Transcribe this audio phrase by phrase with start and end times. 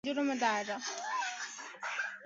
[0.03, 0.95] 元禄是日本的年号之一。